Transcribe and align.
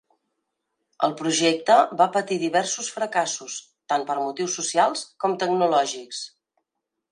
El 1.07 1.11
projecte 1.19 1.75
va 1.99 2.07
patir 2.15 2.37
diversos 2.45 2.89
fracassos, 2.97 3.59
tant 3.93 4.09
per 4.09 4.17
motius 4.23 4.59
socials 4.61 5.07
com 5.27 5.39
tecnològics. 5.47 6.27